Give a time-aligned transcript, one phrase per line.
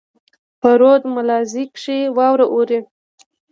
[0.59, 2.79] په رود ملازۍ کښي واوره اوري.